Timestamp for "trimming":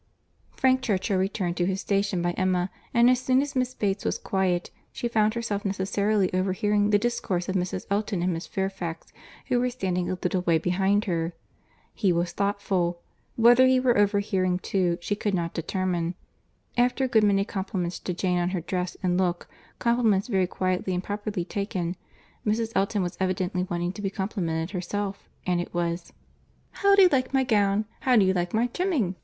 28.65-29.13